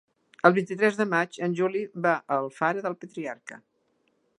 El 0.47 0.53
vint-i-tres 0.55 0.97
de 1.01 1.07
maig 1.11 1.39
en 1.49 1.57
Juli 1.61 1.85
va 2.07 2.17
a 2.21 2.41
Alfara 2.41 2.87
del 2.89 3.01
Patriarca. 3.05 3.63